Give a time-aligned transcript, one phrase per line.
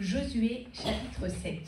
[0.00, 1.58] Josué chapitre 7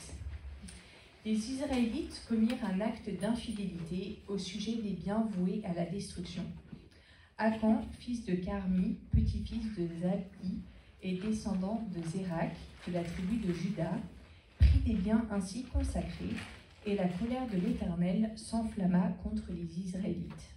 [1.26, 6.44] Les Israélites commirent un acte d'infidélité au sujet des biens voués à la destruction.
[7.38, 10.60] Akan, fils de Carmi, petit-fils de Zabdi
[11.02, 12.54] et descendant de Zérak,
[12.86, 13.98] de la tribu de Juda,
[14.60, 16.36] prit des biens ainsi consacrés,
[16.86, 20.54] et la colère de l'Éternel s'enflamma contre les Israélites.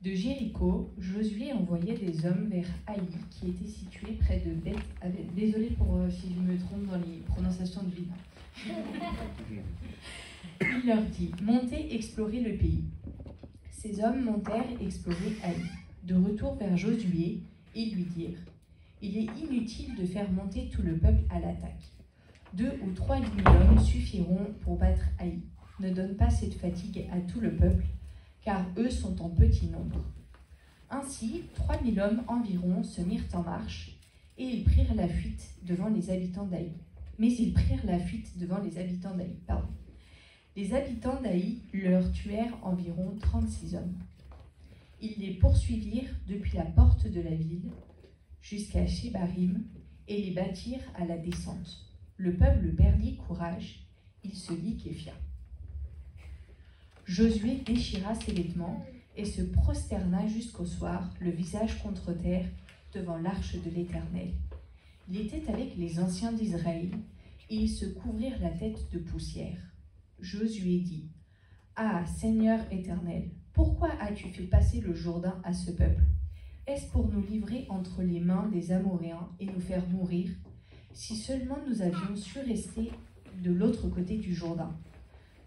[0.00, 3.00] De Jéricho, Josué envoyait des hommes vers Haï,
[3.30, 5.26] qui était situé près de Beth Aven.
[5.34, 8.12] Désolé pour euh, si je me trompe dans les prononciations de ville.
[10.60, 12.84] Il leur dit Montez explorer le pays.
[13.72, 15.56] Ces hommes montèrent explorer Haï.
[16.04, 17.40] De retour vers Josué,
[17.74, 18.38] ils lui dirent
[19.02, 21.90] Il est inutile de faire monter tout le peuple à l'attaque.
[22.54, 25.40] Deux ou trois mille hommes suffiront pour battre Haï.
[25.80, 27.84] Ne donne pas cette fatigue à tout le peuple
[28.42, 30.04] car eux sont en petit nombre.
[30.90, 33.98] Ainsi, trois mille hommes environ se mirent en marche,
[34.38, 36.72] et ils prirent la fuite devant les habitants d'Aï.
[37.18, 39.36] Mais ils prirent la fuite devant les habitants d'Aï.
[40.56, 43.94] Les habitants d'Aï leur tuèrent environ 36 hommes.
[45.00, 47.70] Ils les poursuivirent depuis la porte de la ville
[48.40, 49.62] jusqu'à Shebarim
[50.08, 51.86] et les battirent à la descente.
[52.16, 53.86] Le peuple perdit courage,
[54.24, 55.12] il se liquéfia.
[57.08, 58.84] Josué déchira ses vêtements
[59.16, 62.44] et se prosterna jusqu'au soir, le visage contre terre,
[62.92, 64.34] devant l'arche de l'Éternel.
[65.08, 66.90] Il était avec les anciens d'Israël,
[67.48, 69.56] et ils se couvrirent la tête de poussière.
[70.20, 71.08] Josué dit,
[71.76, 76.04] Ah, Seigneur éternel, pourquoi as-tu fait passer le Jourdain à ce peuple?
[76.66, 80.30] Est-ce pour nous livrer entre les mains des Amoréens et nous faire mourir
[80.92, 82.90] Si seulement nous avions su rester
[83.42, 84.76] de l'autre côté du Jourdain?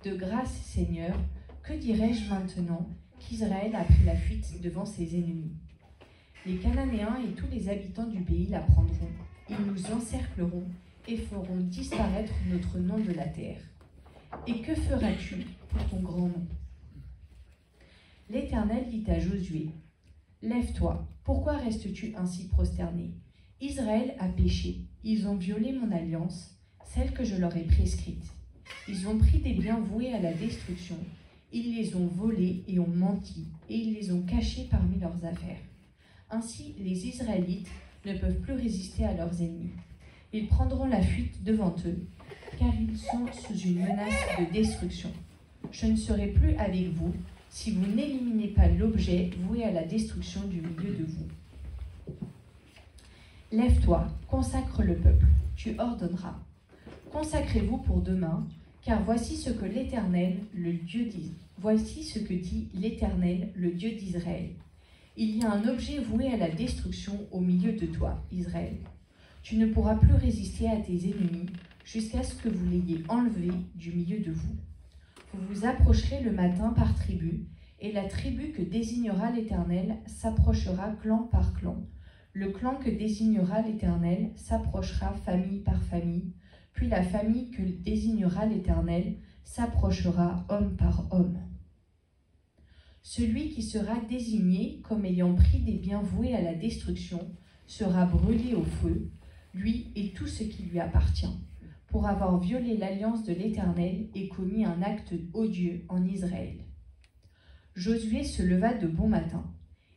[0.03, 1.15] De grâce, Seigneur,
[1.63, 5.53] que dirais-je maintenant qu'Israël a pris la fuite devant ses ennemis?
[6.45, 9.11] Les Cananéens et tous les habitants du pays la prendront.
[9.49, 10.65] Ils nous encercleront
[11.07, 13.61] et feront disparaître notre nom de la terre.
[14.47, 16.47] Et que feras-tu pour ton grand nom?
[18.29, 19.69] L'Éternel dit à Josué,
[20.41, 23.11] Lève-toi, pourquoi restes-tu ainsi prosterné?
[23.59, 28.25] Israël a péché, ils ont violé mon alliance, celle que je leur ai prescrite.
[28.87, 30.97] Ils ont pris des biens voués à la destruction
[31.53, 35.59] ils les ont volés et ont menti, et ils les ont cachés parmi leurs affaires.
[36.29, 37.67] Ainsi, les Israélites
[38.05, 39.71] ne peuvent plus résister à leurs ennemis.
[40.33, 42.07] Ils prendront la fuite devant eux,
[42.57, 45.11] car ils sont sous une menace de destruction.
[45.71, 47.13] Je ne serai plus avec vous
[47.49, 51.27] si vous n'éliminez pas l'objet voué à la destruction du milieu de vous.
[53.51, 55.25] Lève-toi, consacre le peuple,
[55.57, 56.39] tu ordonneras.
[57.11, 58.47] Consacrez-vous pour demain,
[58.81, 61.33] car voici ce que l'Éternel, le Dieu dit.
[61.57, 64.49] Voici ce que dit l'Éternel, le Dieu d'Israël.
[65.17, 68.77] Il y a un objet voué à la destruction au milieu de toi, Israël.
[69.43, 71.47] Tu ne pourras plus résister à tes ennemis
[71.85, 74.55] jusqu'à ce que vous l'ayez enlevé du milieu de vous.
[75.33, 77.47] Vous vous approcherez le matin par tribu,
[77.79, 81.83] et la tribu que désignera l'Éternel s'approchera clan par clan.
[82.33, 86.31] Le clan que désignera l'Éternel s'approchera famille par famille,
[86.73, 91.39] puis la famille que désignera l'Éternel s'approchera homme par homme.
[93.03, 98.53] Celui qui sera désigné comme ayant pris des biens voués à la destruction sera brûlé
[98.53, 99.11] au feu,
[99.53, 101.37] lui et tout ce qui lui appartient,
[101.87, 106.65] pour avoir violé l'alliance de l'Éternel et commis un acte odieux en Israël.
[107.75, 109.43] Josué se leva de bon matin.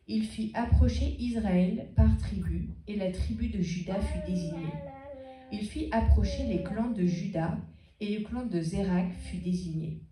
[0.07, 4.73] Il fit approcher Israël par tribu, et la tribu de Juda fut désignée
[5.55, 7.57] il fit approcher les clans de Juda,
[8.01, 10.03] et le clan de Zérak fut désigné.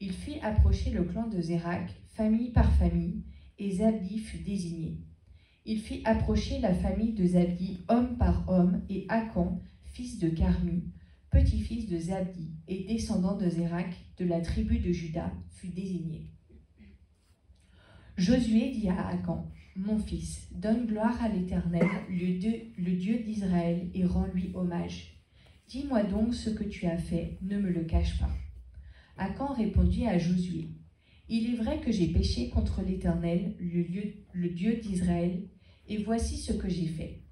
[0.00, 3.24] Il fit approcher le clan de Zérak, famille par famille,
[3.58, 4.98] et Zabdi fut désigné.
[5.64, 10.92] Il fit approcher la famille de Zabdi, homme par homme, et Akan, fils de Carmi,
[11.30, 16.28] petit-fils de Zabdi, et descendant de Zérak, de la tribu de Juda, fut désigné.
[18.18, 24.50] Josué dit à Akan, mon fils, donne gloire à l'Éternel, le Dieu, d'Israël, et rends-lui
[24.54, 25.14] hommage.
[25.68, 28.30] Dis-moi donc ce que tu as fait, ne me le cache pas.
[29.16, 30.68] Akan répondit à Josué,
[31.28, 33.84] Il est vrai que j'ai péché contre l'Éternel, le,
[34.32, 35.42] le Dieu d'Israël,
[35.88, 37.22] et voici ce que j'ai fait.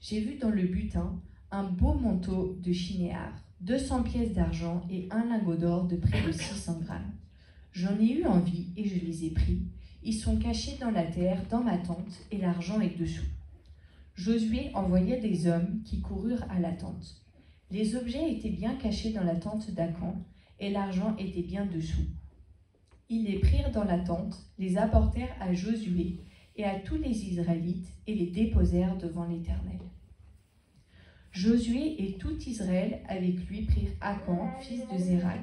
[0.00, 1.20] J'ai vu dans le butin
[1.50, 3.32] un beau manteau de chinéar,
[3.62, 7.12] 200 pièces d'argent et un lingot d'or de près de 600 grammes.
[7.72, 9.62] J'en ai eu envie et je les ai pris
[10.02, 13.26] ils sont cachés dans la terre, dans ma tente, et l'argent est dessous.
[14.14, 17.22] Josué envoya des hommes qui coururent à la tente.
[17.70, 20.16] Les objets étaient bien cachés dans la tente d'Acan,
[20.58, 22.06] et l'argent était bien dessous.
[23.08, 26.20] Ils les prirent dans la tente, les apportèrent à Josué
[26.56, 29.80] et à tous les Israélites, et les déposèrent devant l'Éternel.
[31.32, 35.40] Josué et tout Israël avec lui prirent Akan, fils de Zérak,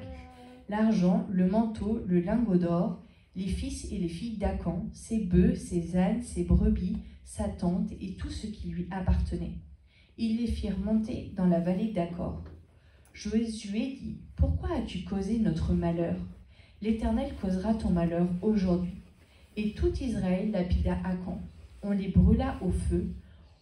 [0.68, 3.02] l'argent, le manteau, le lingot d'or,
[3.38, 8.14] les fils et les filles d'Akan, ses bœufs, ses ânes, ses brebis, sa tente et
[8.14, 9.58] tout ce qui lui appartenait.
[10.16, 12.42] Ils les firent monter dans la vallée d'Accord.
[13.12, 16.16] Josué dit Pourquoi as-tu causé notre malheur?
[16.82, 19.02] L'Éternel causera ton malheur aujourd'hui.
[19.56, 21.40] Et tout Israël lapida Akan.
[21.82, 23.14] On les brûla au feu,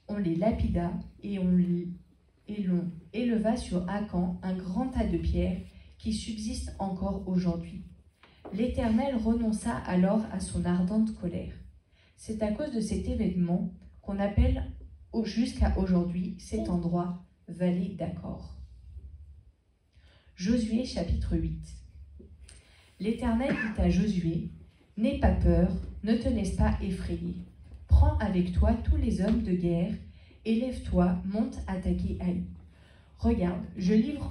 [0.09, 0.91] on les lapida
[1.23, 1.59] et on
[2.49, 5.61] et l'on éleva sur Akan un grand tas de pierres
[5.99, 7.83] qui subsiste encore aujourd'hui.
[8.53, 11.55] L'Éternel renonça alors à son ardente colère.
[12.17, 13.73] C'est à cause de cet événement
[14.03, 14.73] qu'on appelle
[15.25, 18.57] jusqu'à aujourd'hui cet endroit vallée d'accord.
[20.35, 21.59] Josué chapitre 8
[23.01, 24.51] L'Éternel dit à Josué,
[24.97, 25.71] N'aie pas peur,
[26.03, 27.37] ne te laisse pas effrayer.
[27.89, 29.93] Prends avec toi tous les hommes de guerre,
[30.45, 32.45] élève-toi, monte attaquer Haï.
[33.19, 34.31] Regarde, je livre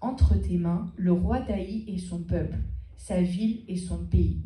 [0.00, 2.58] entre tes mains le roi d'Aï et son peuple,
[3.04, 4.40] sa ville et son pays.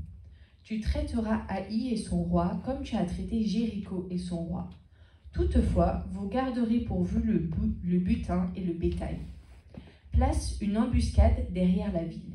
[0.65, 4.69] Tu traiteras Haï et son roi comme tu as traité Jéricho et son roi.
[5.33, 7.39] Toutefois, vous garderez pour vous le,
[7.99, 9.21] butin et le bétail.
[10.11, 12.35] Place une embuscade derrière la ville.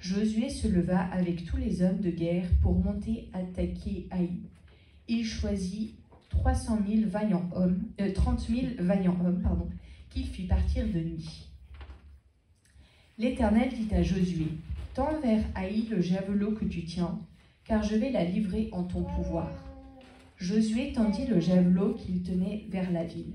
[0.00, 4.40] Josué se leva avec tous les hommes de guerre pour monter attaquer Haï.
[5.06, 5.94] Il choisit
[6.30, 7.84] 300 000 vaillants hommes,
[8.16, 9.70] 30 euh, 000 vaillants hommes,
[10.10, 11.46] qu'il fit partir de nuit.
[13.16, 14.48] L'Éternel dit à Josué,
[14.96, 17.20] Tends vers Haï le javelot que tu tiens,
[17.66, 19.50] car je vais la livrer en ton pouvoir.
[20.38, 23.34] Josué tendit le javelot qu'il tenait vers la ville.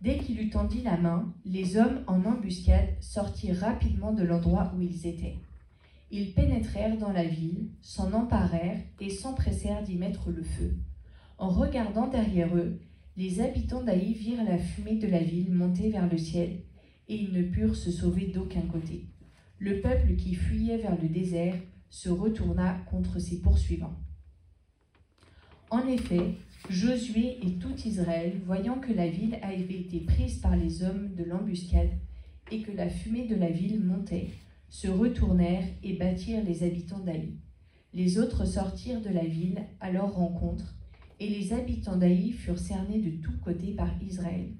[0.00, 4.82] Dès qu'il eut tendu la main, les hommes en embuscade sortirent rapidement de l'endroit où
[4.82, 5.36] ils étaient.
[6.10, 10.74] Ils pénétrèrent dans la ville, s'en emparèrent et s'empressèrent d'y mettre le feu.
[11.38, 12.80] En regardant derrière eux,
[13.16, 16.62] les habitants d'Aï virent la fumée de la ville monter vers le ciel,
[17.06, 19.06] et ils ne purent se sauver d'aucun côté.
[19.64, 21.54] Le peuple qui fuyait vers le désert
[21.88, 23.94] se retourna contre ses poursuivants.
[25.70, 26.34] En effet,
[26.68, 31.22] Josué et tout Israël, voyant que la ville avait été prise par les hommes de
[31.22, 31.92] l'embuscade
[32.50, 34.30] et que la fumée de la ville montait,
[34.68, 37.36] se retournèrent et battirent les habitants d'Aï.
[37.94, 40.74] Les autres sortirent de la ville à leur rencontre,
[41.20, 44.56] et les habitants d'Aï furent cernés de tous côtés par Israël.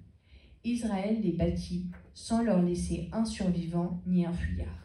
[0.63, 4.82] Israël les battit sans leur laisser un survivant ni un fuyard.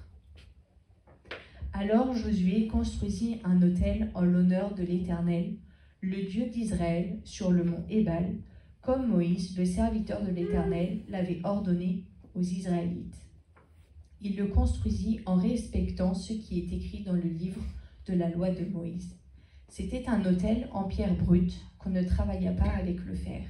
[1.80, 5.58] Alors Josué construisit un autel en l'honneur de l'Éternel
[6.02, 8.38] le Dieu d'Israël, sur le mont Ébal,
[8.82, 13.22] comme Moïse, le serviteur de l'Éternel, l'avait ordonné aux Israélites.
[14.22, 17.62] Il le construisit en respectant ce qui est écrit dans le livre
[18.08, 19.16] de la loi de Moïse.
[19.70, 23.44] C'était un autel en pierre brute qu'on ne travailla pas avec le fer.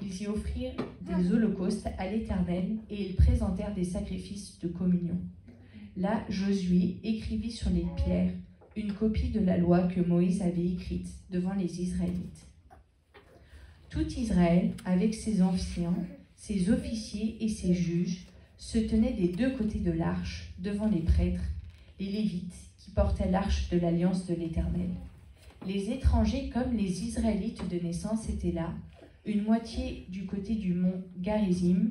[0.00, 5.20] Ils y offrirent des holocaustes à l'Éternel et ils présentèrent des sacrifices de communion.
[5.96, 8.32] Là, Josué écrivit sur les pierres
[8.76, 12.46] une copie de la loi que Moïse avait écrite devant les Israélites.
[13.90, 15.94] Tout Israël, avec ses anciens,
[16.34, 21.44] ses officiers et ses juges, se tenait des deux côtés de l'arche, devant les prêtres,
[22.00, 24.90] les Lévites, qui portaient l'arche de l'alliance de l'Éternel.
[25.66, 28.72] Les étrangers comme les Israélites de naissance étaient là,
[29.26, 31.90] une moitié du côté du mont Garizim,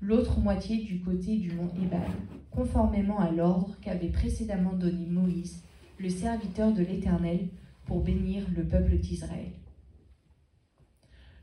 [0.00, 2.10] l'autre moitié du côté du mont Ebal,
[2.50, 5.62] conformément à l'ordre qu'avait précédemment donné Moïse
[5.98, 7.48] le serviteur de l'Éternel,
[7.84, 9.50] pour bénir le peuple d'Israël.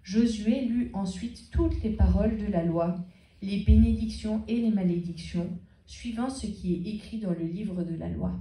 [0.01, 3.05] Josué lut ensuite toutes les paroles de la loi,
[3.41, 8.09] les bénédictions et les malédictions, suivant ce qui est écrit dans le livre de la
[8.09, 8.39] loi.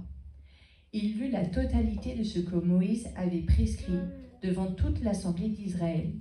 [0.93, 3.99] Il lut la totalité de ce que Moïse avait prescrit
[4.41, 6.13] devant toute l'assemblée d'Israël,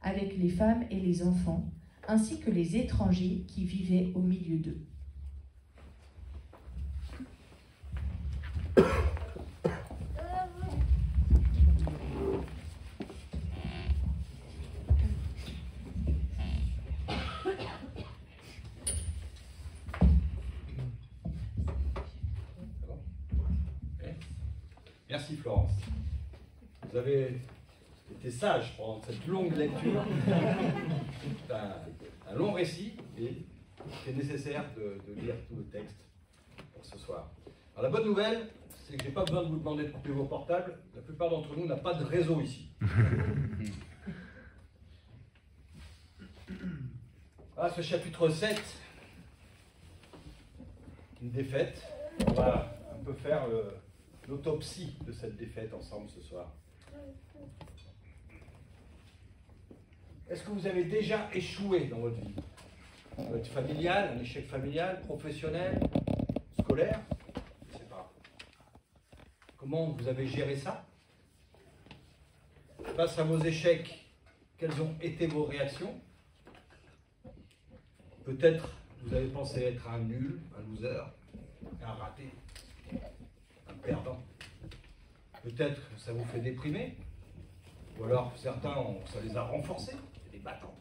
[0.00, 1.72] avec les femmes et les enfants,
[2.08, 4.86] ainsi que les étrangers qui vivaient au milieu d'eux.
[25.08, 25.72] Merci Florence.
[26.90, 27.38] Vous avez
[28.10, 30.02] été sage pendant cette longue lecture.
[31.22, 33.46] C'est un, long récit et
[34.04, 35.98] c'est nécessaire de, lire tout le texte
[36.74, 37.30] pour ce soir.
[37.76, 40.10] Alors la bonne nouvelle, c'est que je n'ai pas besoin de vous demander de couper
[40.10, 40.78] vos portables.
[40.94, 42.70] La plupart d'entre nous n'a pas de réseau ici.
[47.64, 48.60] Ah, ce chapitre 7,
[51.22, 51.80] une défaite.
[52.26, 53.46] On va un peu faire
[54.26, 56.52] l'autopsie de cette défaite ensemble ce soir.
[60.32, 62.34] Est-ce que vous avez déjà échoué dans votre vie?
[63.18, 65.78] Ça peut être familial, un échec familial, professionnel,
[66.58, 67.02] scolaire?
[67.68, 68.10] Je ne sais pas.
[69.58, 70.86] Comment vous avez géré ça?
[72.96, 74.06] Face à vos échecs,
[74.56, 76.00] quelles ont été vos réactions?
[78.24, 81.04] Peut-être vous avez pensé être un nul, un loser,
[81.82, 82.30] un raté,
[83.68, 84.22] un perdant.
[85.42, 86.96] Peut-être ça vous fait déprimer.
[88.00, 88.74] Ou alors certains,
[89.04, 89.96] ça les a renforcés,
[90.42, 90.78] battants.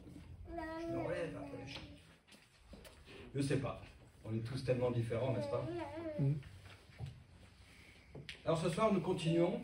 [0.47, 1.65] Je me relève après.
[3.33, 3.81] Je ne sais pas.
[4.25, 5.67] On est tous tellement différents, n'est-ce pas
[8.45, 9.61] Alors ce soir, nous continuons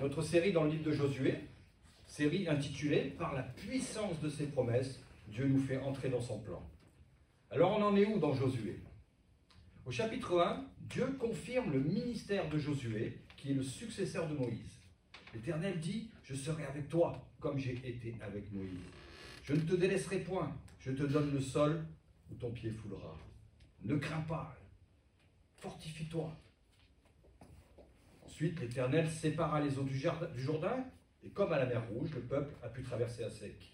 [0.00, 1.34] notre série dans le livre de Josué,
[2.06, 6.62] série intitulée Par la puissance de ses promesses, Dieu nous fait entrer dans son plan.
[7.50, 8.80] Alors on en est où dans Josué?
[9.86, 14.80] Au chapitre 1, Dieu confirme le ministère de Josué, qui est le successeur de Moïse.
[15.32, 18.80] L'Éternel dit, je serai avec toi comme j'ai été avec Moïse.
[19.46, 21.86] Je ne te délaisserai point, je te donne le sol
[22.28, 23.16] où ton pied foulera.
[23.82, 24.56] Ne crains pas,
[25.58, 26.36] fortifie-toi.
[28.24, 29.96] Ensuite, l'Éternel sépara les eaux du
[30.34, 30.84] Jourdain,
[31.22, 33.72] et comme à la mer Rouge, le peuple a pu traverser à sec.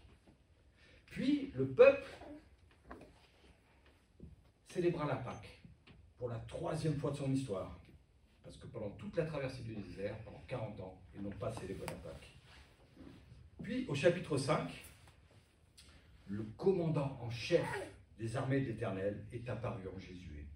[1.07, 2.07] Puis le peuple
[4.69, 5.63] célébra la Pâque
[6.19, 7.81] pour la troisième fois de son histoire.
[8.45, 11.87] Parce que pendant toute la traversée du désert, pendant 40 ans, ils n'ont pas célébré
[11.87, 12.29] la Pâque.
[13.63, 14.71] Puis au chapitre 5,
[16.33, 17.63] le commandant en chef
[18.19, 20.49] des armées de l'Éternel est apparu en Jésus.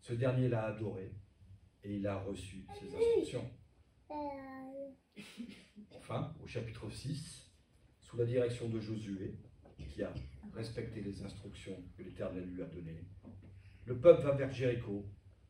[0.00, 1.12] Ce dernier l'a adoré
[1.84, 3.50] et il a reçu ses instructions.
[5.94, 7.52] Enfin, au chapitre 6,
[8.00, 9.36] sous la direction de Josué,
[9.90, 10.12] qui a
[10.54, 13.04] respecter les instructions que l'Éternel lui a données.
[13.84, 15.04] Le peuple va vers Jéricho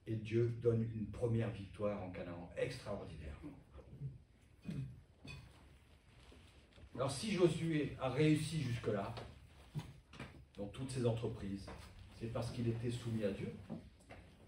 [0.09, 3.41] et Dieu donne une première victoire en Canaan extraordinaire.
[6.97, 9.15] Alors si Josué a réussi jusque-là,
[10.57, 11.67] dans toutes ses entreprises,
[12.19, 13.53] c'est parce qu'il était soumis à Dieu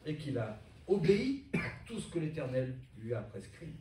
[0.07, 3.75] et qu'il a obéi à tout ce que l'Éternel lui a prescrit.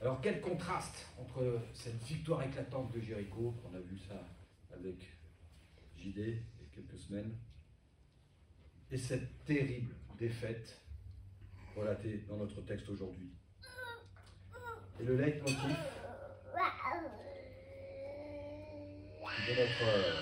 [0.00, 4.26] Alors quel contraste entre cette victoire éclatante de Jéricho, on a vu ça
[4.72, 5.06] avec
[5.98, 7.36] JD il y a quelques semaines,
[8.90, 10.80] et cette terrible défaite
[11.76, 13.28] relatée dans notre texte aujourd'hui.
[14.98, 15.76] Et le leitmotiv
[19.46, 20.12] de notre euh,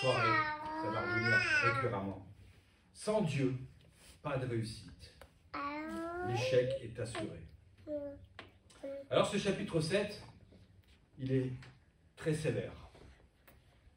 [0.00, 0.38] soirée,
[0.82, 2.26] ça va revenir récurremment.
[2.92, 3.54] Sans Dieu,
[4.22, 5.14] pas de réussite.
[6.28, 7.46] L'échec est assuré.
[9.10, 10.22] Alors ce chapitre 7,
[11.18, 11.52] il est
[12.16, 12.72] très sévère.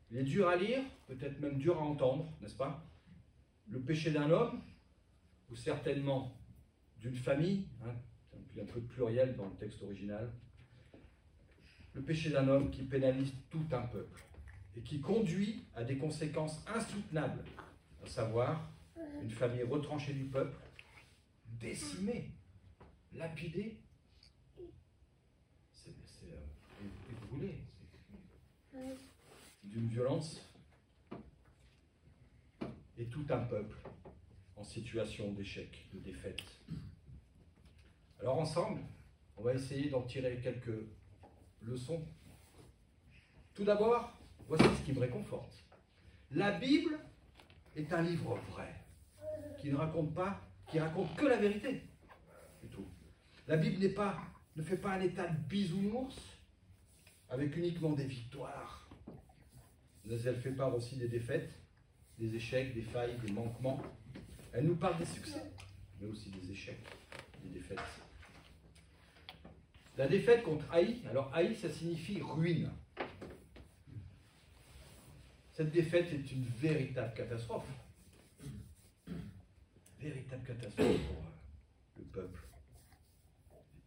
[0.09, 2.83] Il est dur à lire, peut-être même dur à entendre, n'est-ce pas?
[3.69, 4.61] Le péché d'un homme,
[5.49, 6.35] ou certainement
[6.97, 7.93] d'une famille, hein,
[8.59, 10.31] un peu pluriel dans le texte original,
[11.97, 14.23] le péché d'un homme qui pénalise tout un peuple
[14.75, 17.43] et qui conduit à des conséquences insoutenables,
[18.03, 18.69] à savoir
[19.23, 20.55] une famille retranchée du peuple,
[21.59, 22.29] décimée,
[23.13, 23.79] lapidée,
[25.73, 25.89] c'est
[26.31, 27.57] euh, brûlée
[29.63, 30.39] d'une violence.
[32.99, 33.77] Et tout un peuple
[34.55, 36.43] en situation d'échec, de défaite.
[38.19, 38.81] Alors ensemble,
[39.35, 40.83] on va essayer d'en tirer quelques
[41.61, 42.05] leçons.
[43.53, 44.11] Tout d'abord,
[44.47, 45.63] voici ce qui me réconforte.
[46.31, 46.99] La Bible
[47.75, 48.73] est un livre vrai,
[49.59, 51.83] qui ne raconte pas, qui raconte que la vérité.
[53.47, 54.17] La Bible n'est pas,
[54.55, 56.19] ne fait pas un état de bisounours
[57.29, 58.87] avec uniquement des victoires
[60.07, 61.51] mais elle fait part aussi des défaites,
[62.17, 63.81] des échecs, des failles, des manquements.
[64.53, 65.51] Elle nous parle des succès,
[65.99, 66.83] mais aussi des échecs,
[67.43, 67.79] des défaites.
[69.97, 72.71] La défaite contre Haï, alors Haï, ça signifie ruine.
[75.51, 77.67] Cette défaite est une véritable catastrophe.
[79.99, 82.39] Véritable catastrophe pour euh, le peuple.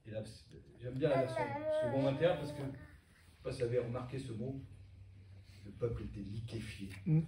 [0.08, 0.24] Et là,
[0.82, 1.44] j'aime bien la version
[1.84, 4.60] second 21 parce que, je ne sais pas si vous avez remarqué ce mot,
[5.64, 6.88] le peuple était liquéfié.
[7.06, 7.20] Mm.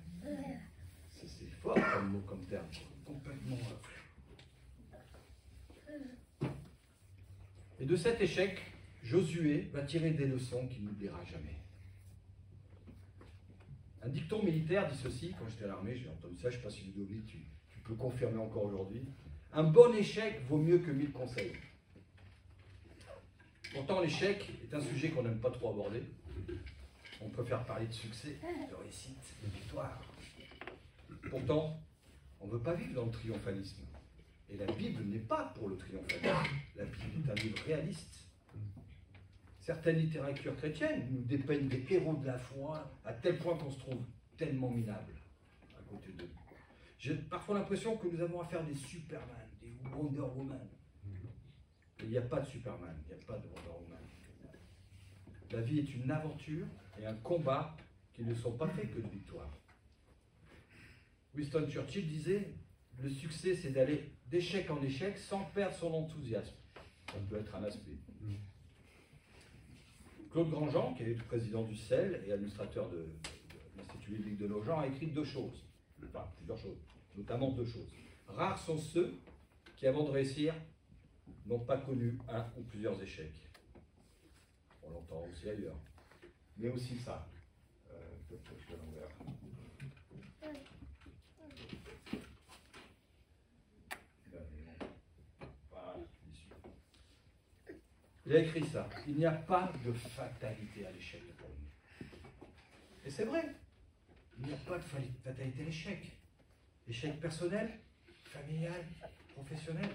[1.25, 2.67] C'est fort comme mot, comme terme.
[3.07, 3.59] Complètement.
[5.89, 6.49] Euh,
[7.79, 8.72] Et de cet échec,
[9.13, 11.57] Josué va tirer des leçons qu'il n'oubliera jamais.
[14.03, 16.67] Un dicton militaire dit ceci, quand j'étais à l'armée, j'ai entendu ça, je ne sais
[16.67, 17.39] pas si Ludovic, tu,
[17.69, 19.03] tu peux confirmer encore aujourd'hui.
[19.53, 21.53] Un bon échec vaut mieux que mille conseils.
[23.75, 26.03] Pourtant, l'échec est un sujet qu'on n'aime pas trop aborder
[27.25, 28.39] on préfère parler de succès,
[28.71, 30.01] de réussite, de victoire.
[31.31, 31.79] Pourtant,
[32.41, 33.83] on ne veut pas vivre dans le triomphalisme.
[34.51, 36.27] Et la Bible n'est pas pour le triomphalisme.
[36.77, 38.32] La Bible est un livre réaliste.
[39.63, 43.79] Certaines littératures chrétiennes nous dépeignent des héros de la foi à tel point qu'on se
[43.79, 44.05] trouve
[44.37, 45.15] tellement minable
[45.79, 46.29] à côté d'eux.
[46.99, 50.69] J'ai parfois l'impression que nous avons affaire à des Superman, des Wonder Woman.
[52.01, 54.03] Il n'y a pas de Superman, il n'y a pas de Wonder Woman.
[55.53, 56.67] La vie est une aventure
[57.01, 57.77] et un combat
[58.15, 59.57] qui ne sont pas faits que de victoires.
[61.37, 62.53] Winston Churchill disait
[62.99, 66.57] Le succès, c'est d'aller d'échec en échec sans perdre son enthousiasme.
[67.07, 67.99] Ça peut être un aspect.
[70.33, 73.07] Claude Grandjean, qui est président du CEL et administrateur de,
[73.77, 75.63] l'Institut biblique de nos gens, a écrit deux choses.
[76.09, 76.79] Enfin, plusieurs choses,
[77.15, 77.93] notamment deux choses.
[78.27, 79.19] Rares sont ceux
[79.77, 80.55] qui, avant de réussir,
[81.45, 83.47] n'ont pas connu un ou plusieurs échecs.
[84.83, 85.77] On l'entend aussi ailleurs.
[86.57, 87.29] Mais aussi ça.
[87.93, 87.99] Euh,
[88.29, 89.09] peut-être que je suis à l'envers.
[95.71, 96.49] Voilà, j'y suis.
[98.27, 98.89] Il a écrit ça.
[99.07, 102.07] Il n'y a pas de fatalité à l'échec pour nous.
[103.05, 103.55] Et c'est vrai.
[104.39, 106.13] Il n'y a pas de fa- fatalité à l'échec.
[106.89, 107.79] Échec personnel,
[108.25, 108.85] familial,
[109.35, 109.89] professionnel.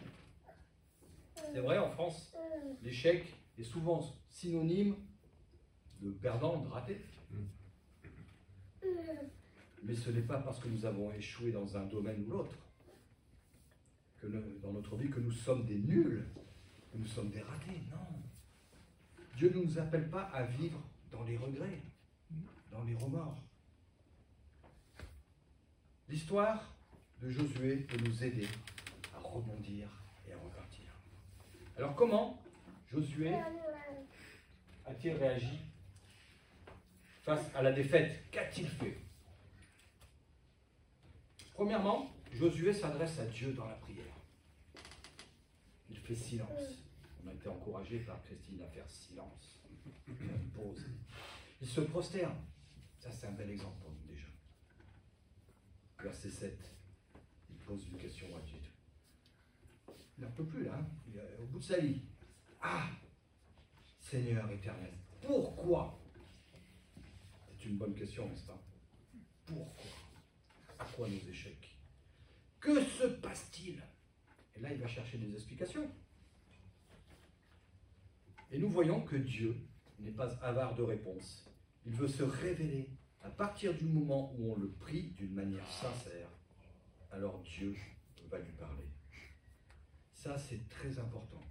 [1.35, 2.35] C'est vrai, en France,
[2.81, 3.25] l'échec
[3.57, 4.95] est souvent synonyme
[6.01, 7.01] de perdant, de raté.
[9.83, 12.55] Mais ce n'est pas parce que nous avons échoué dans un domaine ou l'autre,
[14.61, 16.27] dans notre vie, que nous sommes des nuls,
[16.97, 17.81] nous sommes des ratés.
[17.91, 17.97] Non.
[19.35, 21.81] Dieu ne nous appelle pas à vivre dans les regrets,
[22.71, 23.37] dans les remords.
[26.09, 26.73] L'histoire
[27.21, 28.47] de Josué peut nous aider
[29.15, 29.87] à rebondir
[30.27, 30.85] et à repartir.
[31.77, 32.41] Alors comment
[32.91, 33.33] Josué
[34.85, 35.59] a-t-il réagi
[37.23, 38.97] face à la défaite Qu'a-t-il fait?
[41.53, 44.05] Premièrement, Josué s'adresse à Dieu dans la prière.
[45.89, 46.86] Il fait silence.
[47.27, 49.61] On a été encouragé par Christine à faire silence.
[50.07, 50.85] Il pose.
[51.61, 52.37] Il se prosterne.
[52.99, 54.27] Ça, c'est un bel exemple pour nous déjà.
[56.01, 56.57] Verset 7.
[57.49, 58.39] Il pose une question à.
[60.17, 60.75] Il n'en peut plus là.
[60.75, 60.87] hein.
[61.07, 62.01] Il est au bout de sa vie.
[62.61, 62.89] Ah
[63.99, 65.99] Seigneur éternel, pourquoi?
[67.51, 68.63] C'est une bonne question, n'est-ce pas?
[69.45, 69.91] Pourquoi?
[70.79, 71.77] À quoi nos échecs?
[72.59, 73.83] Que se passe-t-il?
[74.55, 75.91] Et là, il va chercher des explications.
[78.51, 79.55] Et nous voyons que Dieu
[79.99, 81.49] n'est pas avare de réponses.
[81.85, 82.89] Il veut se révéler
[83.21, 86.29] à partir du moment où on le prie d'une manière sincère.
[87.11, 87.75] Alors Dieu
[88.29, 88.87] va lui parler.
[90.13, 91.41] Ça, c'est très important.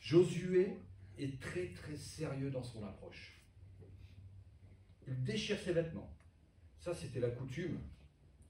[0.00, 0.76] Josué
[1.18, 3.40] est très très sérieux dans son approche.
[5.06, 6.14] Il déchire ses vêtements.
[6.78, 7.78] Ça, c'était la coutume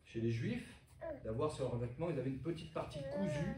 [0.04, 0.74] chez les Juifs
[1.24, 3.56] d'avoir sur leurs vêtements, ils avaient une petite partie cousue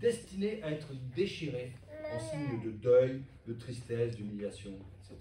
[0.00, 1.72] destinée à être déchirée
[2.12, 5.16] en signe de deuil, de tristesse, d'humiliation, etc.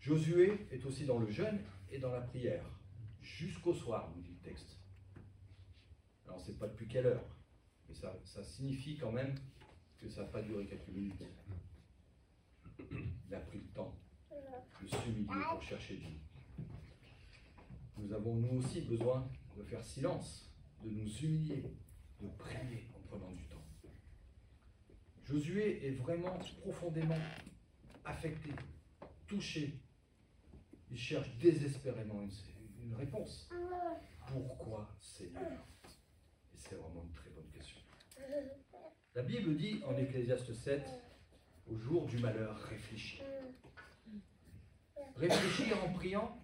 [0.00, 2.64] Josué est aussi dans le jeûne et dans la prière,
[3.22, 4.76] jusqu'au soir, nous dit le texte.
[6.24, 7.24] Alors, on ne sait pas depuis quelle heure,
[7.88, 9.34] mais ça, ça signifie quand même
[9.98, 11.24] que ça n'a pas duré quelques minutes.
[12.90, 13.96] Il a pris le temps
[14.82, 16.66] de s'humilier pour chercher Dieu.
[17.98, 20.52] Nous avons nous aussi besoin de faire silence,
[20.84, 21.64] de nous humilier,
[22.20, 23.64] de prier en prenant du temps.
[25.24, 27.18] Josué est vraiment profondément
[28.04, 28.50] affecté,
[29.26, 29.80] touché.
[30.90, 33.50] Il cherche désespérément une, réponse.
[34.28, 35.66] Pourquoi Seigneur?
[36.54, 37.80] Et c'est vraiment une très bonne question.
[39.14, 40.86] La Bible dit en Ecclésiaste 7,
[41.66, 43.20] au jour du malheur, réfléchis.
[45.16, 46.38] Réfléchir en priant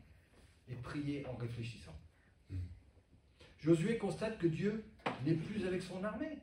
[0.68, 1.94] et prier en réfléchissant.
[3.62, 4.84] Josué constate que Dieu
[5.24, 6.36] n'est plus avec son armée.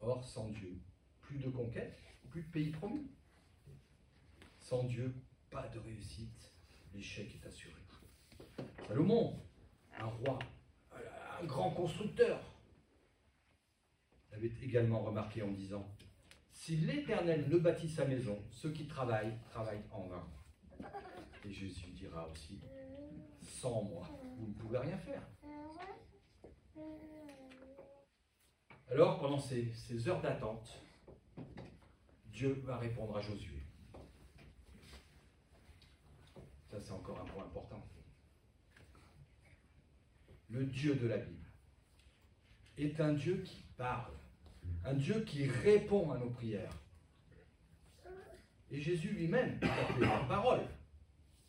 [0.00, 0.80] Or, sans Dieu,
[1.22, 3.10] plus de conquête, plus de pays promis.
[4.60, 5.12] Sans Dieu,
[5.50, 6.52] pas de réussite,
[6.94, 7.74] l'échec est assuré.
[8.86, 9.42] Salomon,
[9.98, 10.38] un roi,
[11.40, 12.40] un grand constructeur,
[14.30, 15.84] l'avait également remarqué en disant
[16.52, 20.28] Si l'Éternel ne bâtit sa maison, ceux qui travaillent, travaillent en vain.
[21.44, 22.60] Et Jésus dira aussi
[23.42, 24.08] Sans moi,
[24.42, 25.22] vous ne pouvez rien faire.
[28.90, 30.82] Alors, pendant ces, ces heures d'attente,
[32.26, 33.62] Dieu va répondre à Josué.
[36.70, 37.86] Ça, c'est encore un point important.
[40.48, 41.46] Le Dieu de la Bible
[42.76, 44.12] est un Dieu qui parle,
[44.84, 46.76] un Dieu qui répond à nos prières.
[48.70, 50.66] Et Jésus lui-même appelé la parole,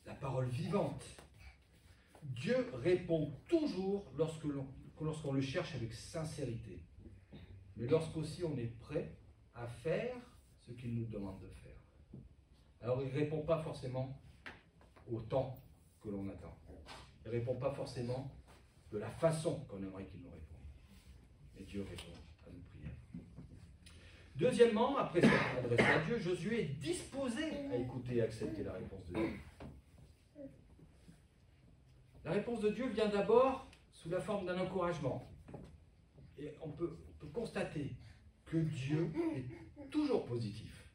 [0.05, 1.03] la parole vivante.
[2.23, 4.67] Dieu répond toujours lorsque l'on
[5.03, 6.81] lorsqu'on le cherche avec sincérité,
[7.75, 9.11] mais lorsqu'aussi on est prêt
[9.53, 10.15] à faire
[10.61, 12.21] ce qu'il nous demande de faire.
[12.81, 14.21] Alors il ne répond pas forcément
[15.11, 15.57] au temps
[16.01, 16.57] que l'on attend.
[17.25, 18.31] Il ne répond pas forcément
[18.91, 20.57] de la façon qu'on aimerait qu'il nous réponde.
[21.55, 22.95] Mais Dieu répond à nos prières.
[24.35, 29.05] Deuxièmement, après s'être adressé à Dieu, Josué est disposé à écouter et accepter la réponse
[29.07, 29.39] de Dieu.
[32.23, 35.29] La réponse de Dieu vient d'abord sous la forme d'un encouragement.
[36.37, 37.95] Et on peut, on peut constater
[38.45, 39.11] que Dieu
[39.77, 40.89] est toujours positif.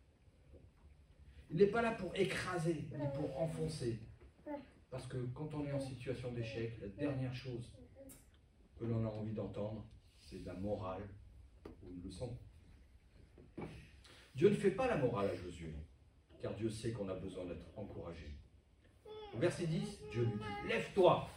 [1.50, 4.00] Il n'est pas là pour écraser, ni pour enfoncer.
[4.90, 7.70] Parce que quand on est en situation d'échec, la dernière chose
[8.76, 9.86] que l'on a envie d'entendre,
[10.18, 11.08] c'est la morale
[11.82, 12.38] ou une leçon.
[14.34, 15.74] Dieu ne fait pas la morale à Josué,
[16.40, 18.38] car Dieu sait qu'on a besoin d'être encouragé.
[19.34, 21.28] Au verset 10, Dieu lui dit, lève-toi.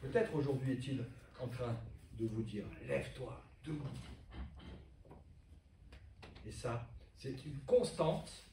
[0.00, 1.04] Peut-être aujourd'hui est-il
[1.40, 1.76] en train
[2.18, 3.84] de vous dire, lève-toi, debout.
[6.46, 8.44] Et ça, c'est une constante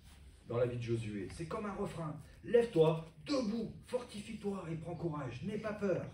[0.48, 1.28] dans la vie de Josué.
[1.34, 2.20] C'est comme un refrain.
[2.44, 6.06] Lève-toi, debout, fortifie-toi et prends courage, n'aie pas peur.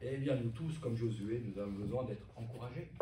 [0.00, 2.92] Eh bien, nous tous, comme Josué, nous avons besoin d'être encouragés,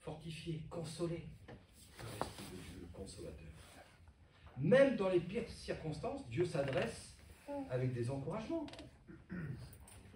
[0.00, 3.49] fortifiés, consolés par l'Esprit de Dieu, le consolateur.
[4.60, 7.14] Même dans les pires circonstances, Dieu s'adresse
[7.70, 8.66] avec des encouragements.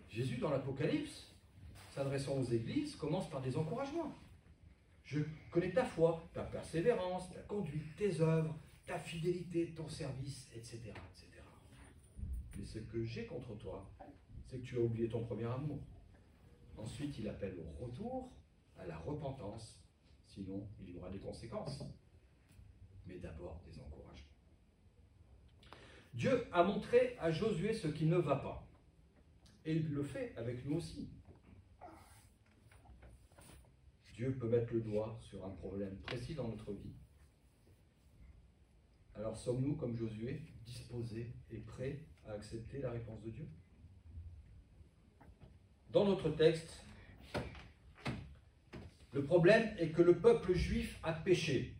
[0.08, 1.32] Jésus, dans l'Apocalypse,
[1.94, 4.12] s'adressant aux églises, commence par des encouragements.
[5.04, 10.78] Je connais ta foi, ta persévérance, ta conduite, tes œuvres, ta fidélité, ton service, etc.
[10.90, 11.28] etc.
[12.58, 13.90] Mais ce que j'ai contre toi,
[14.46, 15.78] c'est que tu as oublié ton premier amour.
[16.76, 18.30] Ensuite, il appelle au retour,
[18.78, 19.80] à la repentance,
[20.26, 21.82] sinon il y aura des conséquences.
[23.06, 23.93] Mais d'abord des encouragements.
[26.14, 28.66] Dieu a montré à Josué ce qui ne va pas.
[29.64, 31.08] Et il le fait avec nous aussi.
[34.14, 36.94] Dieu peut mettre le doigt sur un problème précis dans notre vie.
[39.16, 43.48] Alors sommes-nous, comme Josué, disposés et prêts à accepter la réponse de Dieu?
[45.90, 46.84] Dans notre texte,
[49.12, 51.76] le problème est que le peuple juif a péché.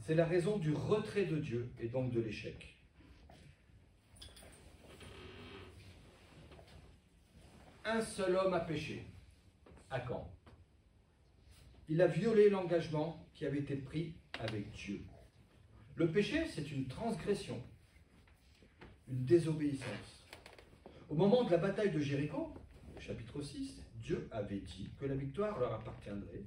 [0.00, 2.75] C'est la raison du retrait de Dieu et donc de l'échec.
[7.88, 9.06] Un seul homme a péché.
[9.90, 10.28] À quand?
[11.88, 15.02] Il a violé l'engagement qui avait été pris avec Dieu.
[15.94, 17.62] Le péché, c'est une transgression,
[19.08, 20.26] une désobéissance.
[21.08, 22.52] Au moment de la bataille de Jéricho,
[22.98, 26.42] chapitre 6, Dieu avait dit que la victoire leur appartiendrait,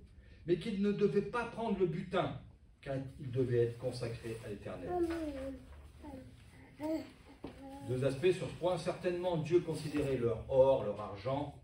[0.46, 2.38] mais qu'ils ne devaient pas prendre le butin,
[2.82, 4.90] car il devait être consacré à l'éternel.
[7.90, 8.78] Deux aspects sur ce point.
[8.78, 11.56] Certainement, Dieu considérait leur or, leur argent,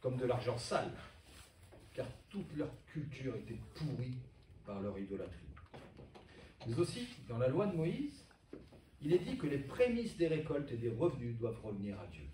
[0.00, 0.90] comme de l'argent sale
[1.94, 4.18] car toute leur culture était pourrie
[4.66, 5.46] par leur idolâtrie.
[6.66, 8.26] Mais aussi, dans la loi de Moïse,
[9.00, 12.24] il est dit que les prémices des récoltes et des revenus doivent revenir à Dieu.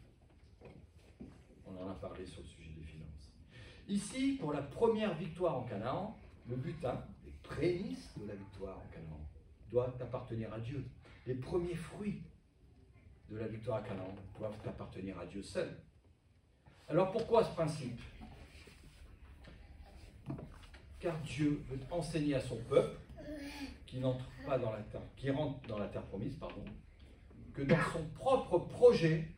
[1.67, 3.33] On en a parlé sur le sujet des finances.
[3.89, 6.17] Ici, pour la première victoire en Canaan,
[6.49, 9.21] le butin, les prémices de la victoire en Canaan,
[9.71, 10.85] doit appartenir à Dieu.
[11.27, 12.23] Les premiers fruits
[13.31, 15.77] de la victoire à Canaan doivent appartenir à Dieu seul.
[16.89, 18.01] Alors pourquoi ce principe?
[20.99, 22.99] Car Dieu veut enseigner à son peuple,
[23.87, 26.65] qui n'entre pas dans la terre, qui rentre dans la terre promise, pardon,
[27.55, 29.29] que dans son propre projet,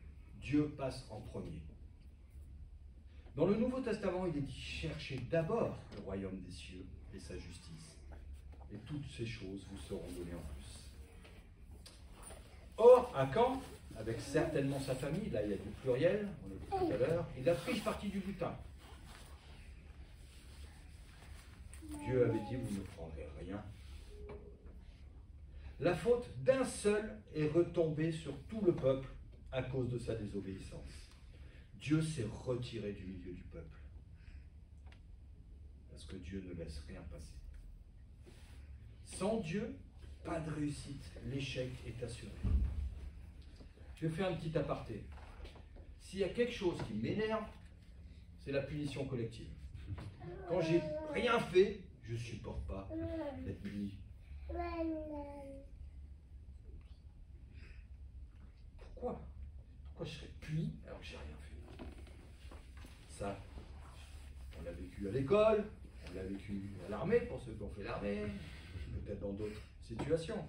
[0.41, 1.61] Dieu passe en premier.
[3.35, 7.37] Dans le Nouveau Testament, il est dit cherchez d'abord le royaume des cieux et sa
[7.37, 7.97] justice,
[8.71, 10.91] et toutes ces choses vous seront données en plus.
[12.77, 13.61] Or, à Caen,
[13.97, 16.97] avec certainement sa famille, là il y a du pluriel, on l'a dit tout à
[16.97, 18.55] l'heure, il a pris partie du butin.
[22.05, 23.63] Dieu avait dit, vous ne prendrez rien.
[25.79, 29.07] La faute d'un seul est retombée sur tout le peuple
[29.51, 31.11] à cause de sa désobéissance.
[31.79, 33.77] Dieu s'est retiré du milieu du peuple.
[35.91, 37.33] Parce que Dieu ne laisse rien passer.
[39.05, 39.75] Sans Dieu,
[40.23, 41.03] pas de réussite.
[41.25, 42.31] L'échec est assuré.
[44.03, 45.05] Je fais un petit aparté.
[46.01, 47.45] S'il y a quelque chose qui m'énerve,
[48.37, 49.47] c'est la punition collective.
[50.49, 50.81] Quand j'ai
[51.13, 52.89] rien fait, je supporte pas
[53.45, 53.97] d'être puni.
[58.77, 59.25] Pourquoi?
[59.85, 61.85] Pourquoi je serais puni alors que j'ai rien fait?
[63.07, 63.39] Ça,
[64.59, 65.63] on l'a vécu à l'école,
[66.09, 68.25] on l'a vécu à l'armée pour ceux qui ont fait l'armée,
[69.05, 70.45] peut-être dans d'autres situations.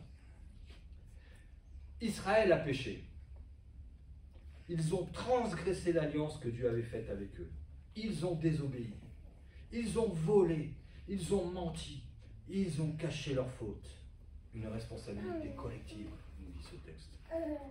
[2.00, 3.08] Israël a péché.
[4.68, 7.50] Ils ont transgressé l'alliance que Dieu avait faite avec eux.
[7.96, 8.94] Ils ont désobéi.
[9.72, 10.70] Ils ont volé,
[11.08, 12.02] ils ont menti,
[12.48, 13.90] ils ont caché leur faute.
[14.54, 16.08] Une responsabilité collective,
[16.40, 17.10] nous dit ce texte.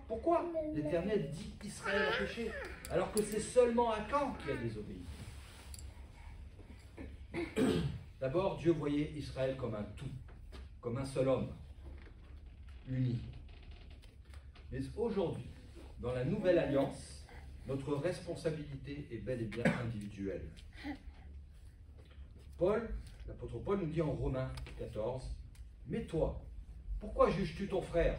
[0.06, 2.50] Pourquoi l'Éternel dit qu'Israël a péché
[2.90, 5.00] alors que c'est seulement Akan qui a désobéi?
[8.20, 10.10] D'abord, Dieu voyait Israël comme un tout,
[10.80, 11.48] comme un seul homme,
[12.86, 13.18] uni.
[14.70, 15.46] Mais aujourd'hui,
[16.04, 17.24] dans la nouvelle alliance,
[17.66, 20.50] notre responsabilité est bel et bien individuelle.
[22.58, 22.90] Paul,
[23.26, 25.34] l'apôtre Paul nous dit en Romains 14,
[25.86, 26.44] Mais toi,
[27.00, 28.18] pourquoi juges-tu ton frère?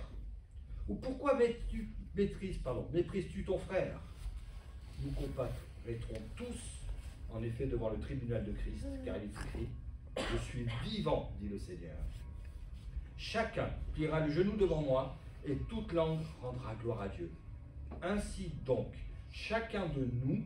[0.90, 4.00] Ou pourquoi méprises-tu ton frère?
[5.04, 6.80] Nous comparaîtrons tous,
[7.32, 9.70] en effet, devant le tribunal de Christ, car il est écrit
[10.18, 12.00] Je suis vivant, dit le Seigneur.
[13.16, 17.30] Chacun pliera le genou devant moi, et toute langue rendra gloire à Dieu.
[18.02, 18.94] Ainsi donc,
[19.32, 20.44] chacun de nous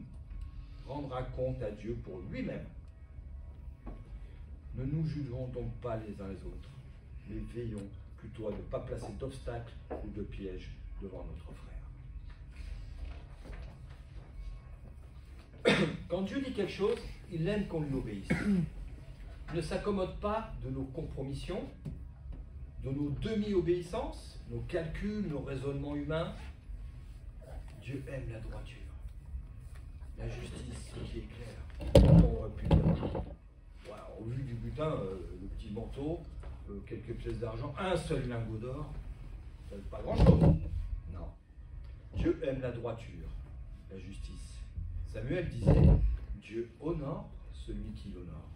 [0.88, 2.65] rendra compte à Dieu pour lui-même.
[4.75, 6.69] Ne nous jugerons donc pas les uns les autres,
[7.27, 10.69] mais veillons plutôt à ne pas placer d'obstacles ou de pièges
[11.01, 11.69] devant notre frère.
[16.07, 16.97] Quand Dieu dit quelque chose,
[17.31, 18.27] il aime qu'on lui obéisse.
[19.51, 21.63] Il ne s'accommode pas de nos compromissions,
[22.83, 26.33] de nos demi-obéissances, nos calculs, nos raisonnements humains.
[27.81, 28.77] Dieu aime la droiture,
[30.17, 32.13] la justice qui est claire.
[32.13, 32.49] On
[34.19, 36.19] au vu du butin, euh, le petit manteau,
[36.69, 38.93] euh, quelques pièces d'argent, un seul lingot d'or,
[39.69, 40.55] ça ne pas grand-chose.
[41.13, 41.27] Non.
[42.15, 43.29] Dieu aime la droiture,
[43.91, 44.57] la justice.
[45.07, 45.89] Samuel disait,
[46.41, 48.49] Dieu honore celui qui l'honore.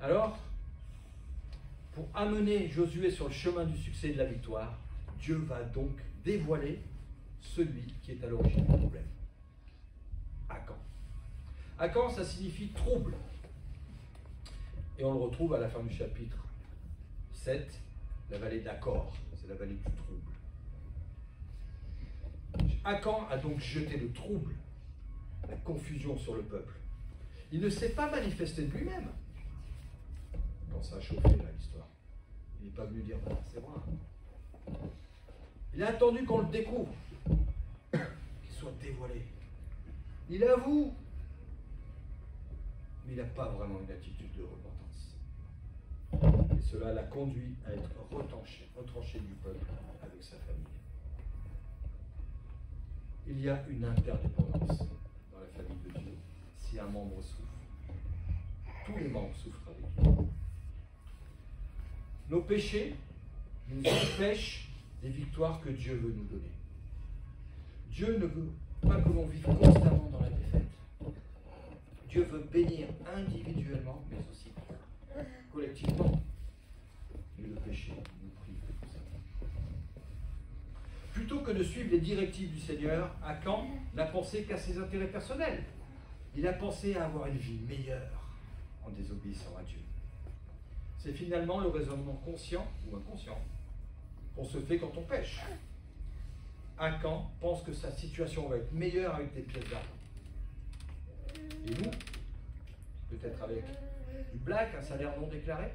[0.00, 0.38] Alors,
[1.92, 4.78] pour amener Josué sur le chemin du succès et de la victoire,
[5.18, 5.90] Dieu va donc
[6.24, 6.80] dévoiler
[7.40, 9.06] celui qui est à l'origine du problème.
[10.48, 10.76] Akan.
[11.78, 13.14] Akan, ça signifie trouble.
[14.98, 16.44] Et on le retrouve à la fin du chapitre
[17.32, 17.80] 7,
[18.30, 19.12] la vallée d'Accor.
[19.36, 20.32] C'est la vallée du trouble.
[22.84, 24.54] Akan a donc jeté le trouble,
[25.48, 26.74] la confusion sur le peuple.
[27.52, 29.08] Il ne s'est pas manifesté de lui-même
[30.70, 31.88] quand ça a chauffé l'histoire.
[32.60, 33.16] Il n'est pas venu dire
[33.52, 33.82] c'est moi.
[35.74, 36.92] Il a attendu qu'on le découvre,
[38.58, 39.22] soit dévoilé.
[40.28, 40.92] Il avoue,
[43.06, 45.16] mais il n'a pas vraiment une attitude de repentance.
[46.58, 49.64] Et cela l'a conduit à être retranché, retranché du peuple
[50.02, 50.64] avec sa famille.
[53.28, 56.14] Il y a une interdépendance dans la famille de Dieu.
[56.56, 57.42] Si un membre souffre,
[58.86, 60.26] tous les membres souffrent avec lui.
[62.28, 62.96] Nos péchés
[63.68, 64.68] nous empêchent
[65.00, 66.57] des victoires que Dieu veut nous donner.
[67.98, 70.68] Dieu ne veut pas que l'on vive constamment dans la défaite.
[72.08, 74.52] Dieu veut bénir individuellement, mais aussi
[75.52, 76.22] collectivement.
[77.36, 77.90] Mais le péché
[78.22, 78.62] nous prive.
[81.12, 85.64] Plutôt que de suivre les directives du Seigneur, Akan n'a pensé qu'à ses intérêts personnels.
[86.36, 88.30] Il a pensé à avoir une vie meilleure
[88.86, 89.80] en désobéissant à Dieu.
[90.98, 93.40] C'est finalement le raisonnement conscient ou inconscient
[94.36, 95.40] qu'on se fait quand on pêche.
[96.78, 99.86] Akan pense que sa situation va être meilleure avec des pièces d'argent.
[101.66, 101.90] Et nous,
[103.10, 103.64] peut-être avec
[104.32, 105.72] du black, un salaire non déclaré,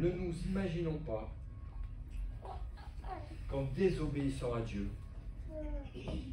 [0.00, 1.30] ne nous imaginons pas
[3.48, 4.88] qu'en désobéissant à Dieu,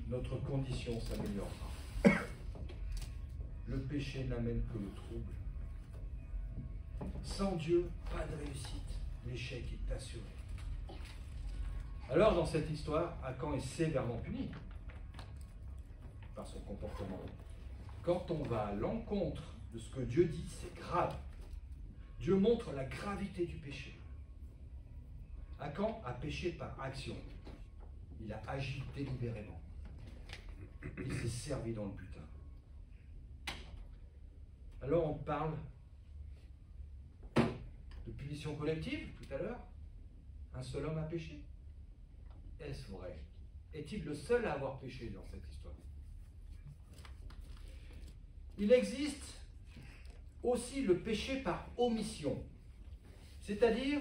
[0.10, 2.22] notre condition s'améliorera.
[3.68, 5.34] Le péché n'amène que le trouble
[7.26, 9.00] sans Dieu, pas de réussite.
[9.28, 10.35] L'échec est assuré.
[12.10, 14.50] Alors, dans cette histoire, Akan est sévèrement puni
[16.36, 17.20] par son comportement.
[18.04, 21.16] Quand on va à l'encontre de ce que Dieu dit, c'est grave.
[22.20, 24.00] Dieu montre la gravité du péché.
[25.60, 27.16] Akan a péché par action.
[28.22, 29.60] Il a agi délibérément.
[30.98, 32.22] Il s'est servi dans le butin.
[34.84, 35.56] Alors on parle
[37.36, 39.60] de punition collective tout à l'heure
[40.54, 41.42] Un seul homme a péché
[42.60, 43.20] Est-ce vrai?
[43.74, 45.76] Est-il le seul à avoir péché dans cette histoire?
[48.58, 49.34] Il existe
[50.44, 52.42] aussi le péché par omission,
[53.42, 54.00] c'est-à-dire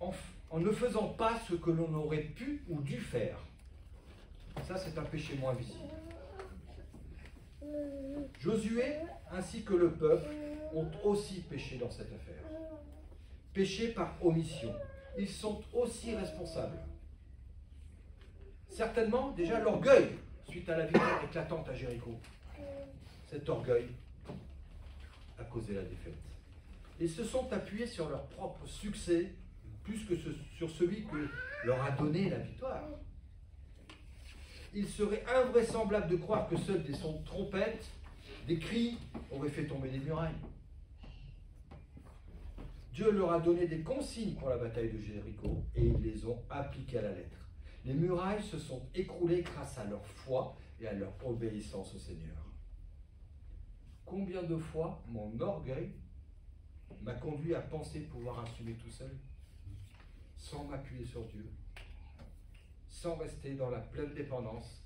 [0.00, 0.12] en,
[0.58, 3.38] ne faisant pas ce que l'on aurait pu ou dû faire.
[4.66, 5.88] Ça, c'est un péché moins visible.
[8.38, 8.96] Josué
[9.30, 10.28] ainsi que le peuple
[10.74, 12.44] ont aussi péché dans cette affaire.
[13.52, 14.74] Péché par omission.
[15.16, 16.78] Ils sont aussi responsables.
[18.68, 20.08] Certainement, déjà, l'orgueil
[20.48, 22.18] suite à la victoire éclatante à Jéricho.
[23.26, 23.88] Cet orgueil
[25.38, 26.14] a causé la défaite.
[27.00, 29.32] Ils se sont appuyés sur leur propre succès
[29.84, 30.14] plus que
[30.56, 31.28] sur celui que
[31.64, 32.88] leur a donné la victoire.
[34.72, 37.86] Il serait invraisemblable de croire que seuls des sons de trompette,
[38.48, 38.98] des cris
[39.30, 40.34] auraient fait tomber des murailles.
[42.94, 46.40] Dieu leur a donné des consignes pour la bataille de Jéricho et ils les ont
[46.48, 47.50] appliquées à la lettre.
[47.84, 52.36] Les murailles se sont écroulées grâce à leur foi et à leur obéissance au Seigneur.
[54.04, 55.90] Combien de fois mon orgueil
[57.02, 59.10] m'a conduit à penser pouvoir assumer tout seul,
[60.36, 61.50] sans m'appuyer sur Dieu,
[62.88, 64.84] sans rester dans la pleine dépendance,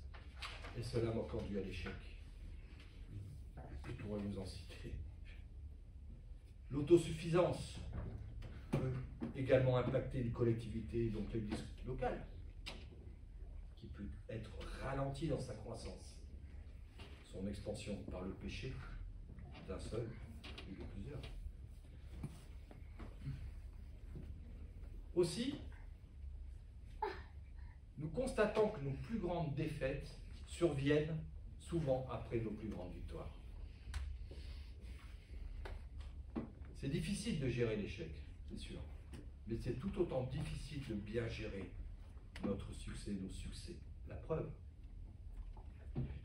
[0.75, 1.93] et cela m'a conduit à l'échec.
[3.85, 4.68] Je pourrais vous en.
[6.71, 7.79] L'autosuffisance
[8.71, 8.93] peut
[9.35, 12.19] également impacter une collectivité, donc l'église locale
[14.29, 14.51] être
[14.81, 16.21] ralenti dans sa croissance.
[17.31, 18.73] Son expansion par le péché
[19.67, 20.07] d'un seul
[20.69, 21.21] ou de plusieurs.
[25.15, 25.55] Aussi,
[27.97, 31.17] nous constatons que nos plus grandes défaites surviennent
[31.59, 33.29] souvent après nos plus grandes victoires.
[36.79, 38.09] C'est difficile de gérer l'échec,
[38.49, 38.79] c'est sûr,
[39.47, 41.69] mais c'est tout autant difficile de bien gérer
[42.45, 43.73] notre succès, nos succès.
[44.07, 44.49] La preuve.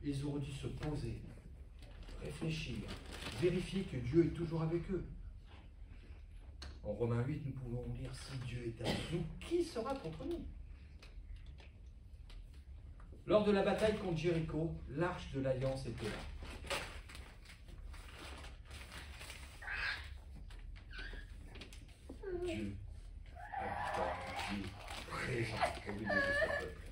[0.05, 1.17] Ils auraient dû se poser,
[2.23, 2.77] réfléchir,
[3.41, 5.05] vérifier que Dieu est toujours avec eux.
[6.85, 10.45] En Romains 8, nous pouvons lire si Dieu est avec nous, qui sera contre nous?
[13.27, 16.34] Lors de la bataille contre Jéricho, l'arche de l'alliance était là.
[22.45, 22.77] Dieu
[24.51, 24.63] Dieu
[25.09, 25.57] présent
[25.89, 26.85] au milieu de son peuple.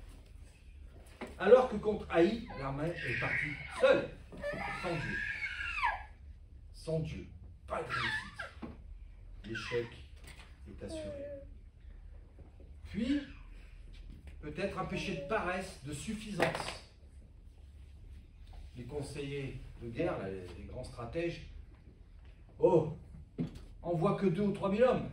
[1.37, 4.09] Alors que contre Haï, l'armée est partie seule,
[4.81, 5.17] sans Dieu.
[6.73, 7.27] Sans Dieu,
[7.67, 8.33] pas de réussite.
[9.45, 9.87] L'échec
[10.69, 11.23] est assuré.
[12.85, 13.21] Puis,
[14.41, 16.83] peut-être un péché de paresse, de suffisance.
[18.75, 21.45] Les conseillers de guerre, les, grands stratèges,
[22.59, 22.97] oh,
[23.83, 25.09] envoie que deux ou trois mille hommes.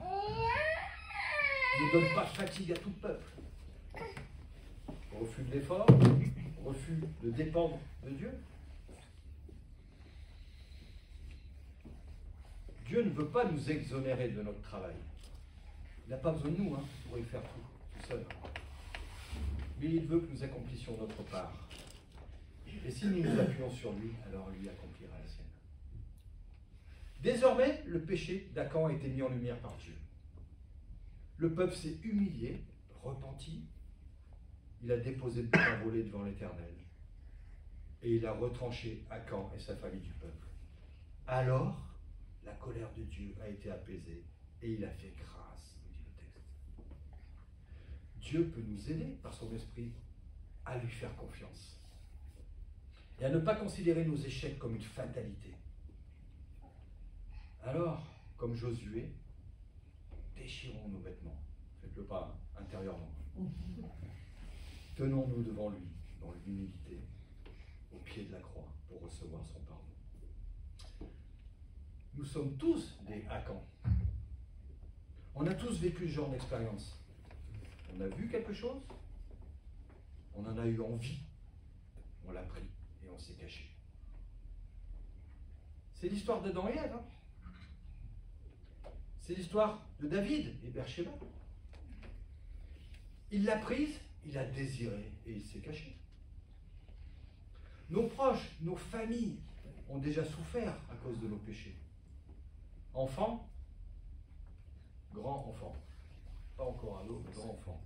[1.80, 3.24] Ne donne pas fatigue à tout le peuple
[5.20, 5.86] refus de l'effort,
[6.64, 8.30] refus de dépendre de Dieu.
[12.86, 14.94] Dieu ne veut pas nous exonérer de notre travail.
[16.06, 18.24] Il n'a pas besoin de nous hein, pour y faire tout, tout seul.
[19.80, 21.52] Mais il veut que nous accomplissions notre part.
[22.84, 25.46] Et si nous nous appuyons sur lui, alors lui accomplira la sienne.
[27.22, 29.94] Désormais, le péché d'Acan a été mis en lumière par Dieu.
[31.36, 32.64] Le peuple s'est humilié,
[33.02, 33.64] repenti,
[34.82, 36.74] il a déposé le pain volé devant l'Éternel.
[38.02, 40.46] Et il a retranché Akan et sa famille du peuple.
[41.26, 41.78] Alors,
[42.44, 44.24] la colère de Dieu a été apaisée
[44.62, 46.44] et il a fait grâce, dit le texte.
[48.16, 49.92] Dieu peut nous aider par son esprit
[50.64, 51.78] à lui faire confiance
[53.20, 55.52] et à ne pas considérer nos échecs comme une fatalité.
[57.62, 58.02] Alors,
[58.36, 59.12] comme Josué,
[60.34, 61.42] déchirons nos vêtements.
[61.80, 63.10] Faites-le pas intérieurement.
[64.96, 65.86] Tenons-nous devant lui
[66.20, 67.00] dans l'humilité,
[67.92, 71.12] au pied de la croix, pour recevoir son pardon.
[72.14, 73.64] Nous sommes tous des hackants.
[75.34, 76.98] On a tous vécu ce genre d'expérience.
[77.94, 78.80] On a vu quelque chose,
[80.34, 81.20] on en a eu envie,
[82.26, 82.68] on l'a pris
[83.04, 83.70] et on s'est caché.
[85.94, 86.92] C'est l'histoire d'Adam et Ève.
[86.94, 87.04] Hein.
[89.20, 91.10] C'est l'histoire de David et Bercheba.
[93.30, 95.96] Il l'a prise il a désiré et il s'est caché.
[97.88, 99.38] Nos proches, nos familles
[99.88, 101.74] ont déjà souffert à cause de nos péchés.
[102.94, 103.48] Enfants,
[105.12, 105.76] grands-enfants.
[106.56, 107.82] Pas encore ado, mais grands-enfants.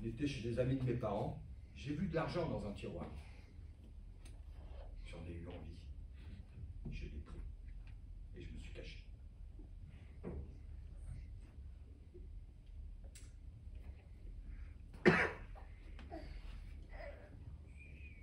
[0.00, 1.40] On était chez des amis de mes parents.
[1.74, 3.06] J'ai vu de l'argent dans un tiroir.
[5.06, 5.78] J'en ai eu envie.
[6.90, 7.40] Je l'ai pris.
[8.36, 9.02] Et je me suis caché.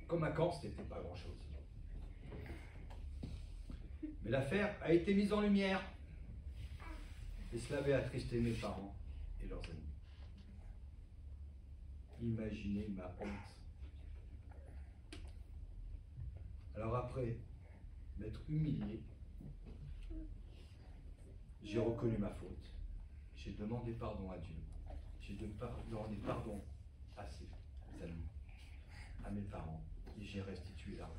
[0.09, 1.37] Comme à Caen, ce n'était pas grand-chose.
[4.23, 5.83] Mais l'affaire a été mise en lumière.
[7.53, 8.95] Et cela avait attristé mes parents
[9.39, 9.93] et leurs amis.
[12.21, 13.61] Imaginez ma honte.
[16.75, 17.37] Alors après
[18.17, 19.03] m'être humilié,
[21.61, 22.71] j'ai reconnu ma faute.
[23.35, 24.55] J'ai demandé pardon à Dieu.
[25.21, 26.63] J'ai demandé pardon
[27.15, 27.45] à ses
[28.01, 28.27] amis,
[29.23, 29.83] à mes parents
[30.19, 31.15] et j'ai restitué l'argent.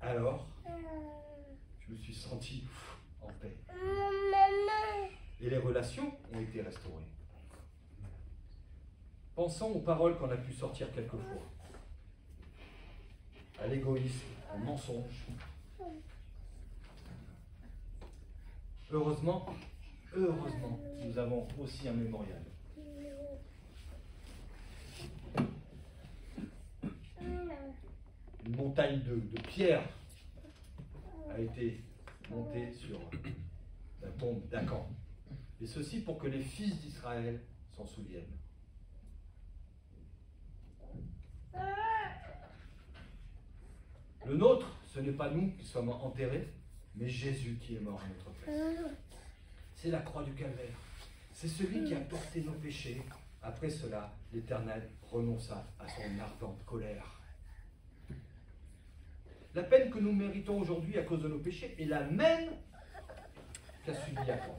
[0.00, 0.46] Alors,
[1.80, 2.64] je me suis senti
[3.22, 3.56] en paix.
[5.40, 7.04] Et les relations ont été restaurées.
[9.34, 11.42] Pensons aux paroles qu'on a pu sortir quelquefois.
[13.60, 15.26] À l'égoïsme, au mensonge.
[18.90, 19.46] Heureusement,
[20.14, 22.42] heureusement, nous avons aussi un mémorial.
[28.46, 29.88] Une montagne de, de pierres
[31.30, 31.82] a été
[32.30, 32.98] montée sur
[34.02, 34.88] la tombe d'Acan.
[35.60, 37.40] Et ceci pour que les fils d'Israël
[37.72, 38.24] s'en souviennent.
[44.26, 46.52] Le nôtre, ce n'est pas nous qui sommes enterrés,
[46.94, 48.92] mais Jésus qui est mort à notre place.
[49.74, 50.76] C'est la croix du calvaire.
[51.32, 53.00] C'est celui qui a porté nos péchés.
[53.42, 57.17] Après cela, l'Éternel renonça à son ardente colère.
[59.54, 62.50] La peine que nous méritons aujourd'hui à cause de nos péchés est la même
[63.84, 64.58] qu'a subi Adam.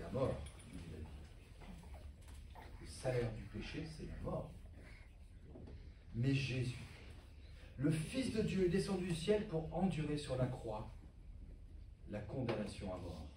[0.00, 0.34] La mort.
[2.80, 4.50] Le salaire du péché, c'est la mort.
[6.14, 6.84] Mais Jésus,
[7.78, 10.90] le Fils de Dieu, est descendu du ciel pour endurer sur la croix
[12.10, 13.28] la condamnation à mort,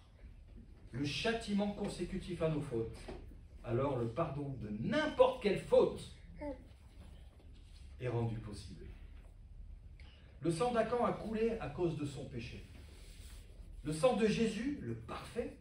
[0.91, 2.97] le châtiment consécutif à nos fautes.
[3.63, 6.11] Alors le pardon de n'importe quelle faute
[8.01, 8.82] est rendu possible.
[10.43, 12.65] Le sang d'Acan a coulé à cause de son péché.
[13.83, 15.57] Le sang de Jésus, le parfait,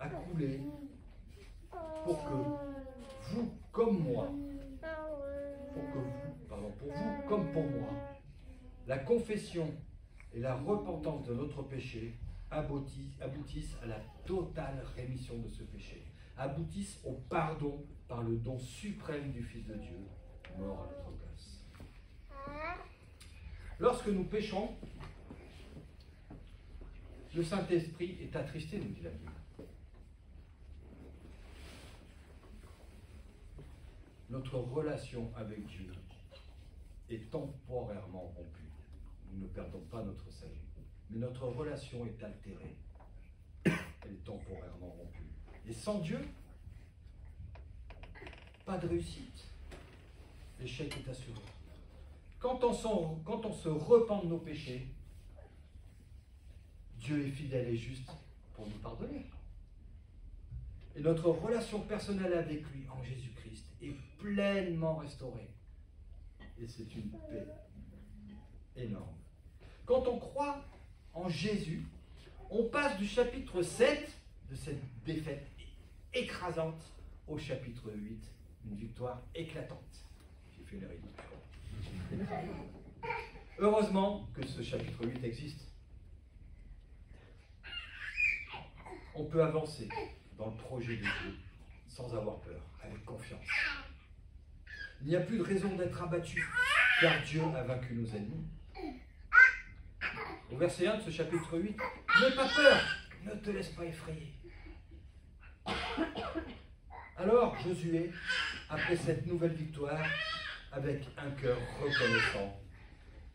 [0.00, 0.60] a coulé
[2.04, 4.28] pour que vous, comme moi,
[5.72, 7.88] pour que vous, pardon, pour vous comme pour moi,
[8.88, 9.72] la confession
[10.32, 12.18] et la repentance de notre péché
[12.50, 16.04] aboutissent, aboutissent à la totale rémission de ce péché,
[16.36, 19.98] aboutissent au pardon par le don suprême du Fils de Dieu,
[20.58, 21.64] mort à notre place.
[23.78, 24.70] Lorsque nous péchons,
[27.34, 29.32] le Saint-Esprit est attristé, nous dit la Bible.
[34.30, 35.92] Notre relation avec Dieu
[37.10, 38.72] est temporairement rompue.
[39.30, 40.52] Nous ne perdons pas notre salut.
[41.10, 42.76] Mais notre relation est altérée.
[43.64, 45.26] Elle est temporairement rompue.
[45.68, 46.20] Et sans Dieu,
[48.64, 49.44] pas de réussite.
[50.58, 51.40] L'échec est assuré.
[52.38, 54.88] Quand on, se repent de nos péchés,
[56.98, 58.08] Dieu est fidèle et juste
[58.54, 59.26] pour nous pardonner.
[60.94, 65.50] Et notre relation personnelle avec lui en Jésus-Christ est pleinement restaurée.
[66.58, 67.46] Et c'est une paix
[68.76, 69.16] énorme.
[69.84, 70.64] Quand on croit
[71.14, 71.84] en Jésus,
[72.50, 74.10] on passe du chapitre 7
[74.50, 75.46] de cette défaite
[76.14, 76.82] écrasante
[77.26, 78.24] au chapitre 8,
[78.66, 79.78] une victoire éclatante.
[80.56, 81.24] J'ai fait une réduction.
[83.58, 85.72] Heureusement que ce chapitre 8 existe.
[89.14, 89.88] On peut avancer
[90.36, 91.38] dans le projet de Dieu
[91.88, 93.46] sans avoir peur, avec confiance.
[95.00, 96.46] Il n'y a plus de raison d'être abattu,
[97.00, 98.46] car Dieu a vaincu nos ennemis.
[100.52, 101.76] Au verset 1 de ce chapitre 8,
[102.20, 102.78] N'aie pas peur,
[103.24, 104.34] ne te laisse pas effrayer.
[107.16, 108.12] Alors Josué,
[108.68, 110.04] après cette nouvelle victoire,
[110.76, 112.54] avec un cœur reconnaissant,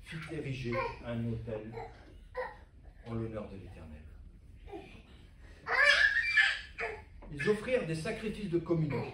[0.03, 0.73] fit ériger
[1.05, 1.73] un autel
[3.07, 4.01] en l'honneur de l'Éternel.
[7.33, 9.05] Ils offrirent des sacrifices de communion.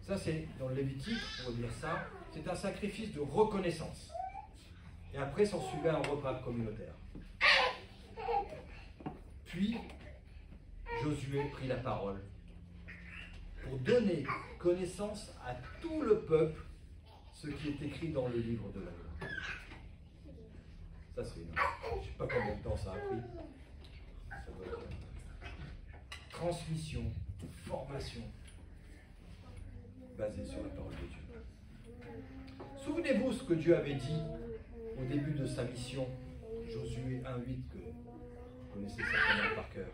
[0.00, 4.10] Ça, c'est dans le Lévitique, pour dire ça, c'est un sacrifice de reconnaissance.
[5.12, 6.94] Et après, s'en suivait un repas communautaire.
[9.44, 9.76] Puis,
[11.02, 12.22] Josué prit la parole
[13.62, 14.24] pour donner
[14.58, 16.62] connaissance à tout le peuple
[17.40, 19.30] ce qui est écrit dans le livre de la loi.
[21.14, 21.56] Ça, c'est énorme.
[21.94, 23.16] Je ne sais pas combien de temps ça a pris.
[26.30, 27.02] Transmission,
[27.64, 28.22] formation
[30.18, 31.18] basée sur la parole de Dieu.
[32.84, 34.20] Souvenez-vous ce que Dieu avait dit
[34.98, 36.06] au début de sa mission,
[36.66, 39.88] Josué 1.8, que vous connaissez certainement par cœur.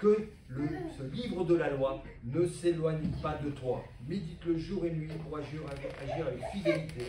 [0.00, 3.84] Que le, ce livre de la loi ne s'éloigne pas de toi.
[4.08, 7.04] Médite-le jour et nuit pour agir avec, fidélité,